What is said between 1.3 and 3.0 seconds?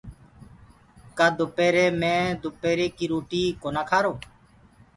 دُپيري مي دُپري